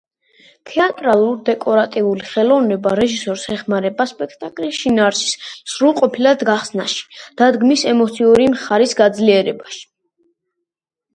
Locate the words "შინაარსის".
4.85-5.53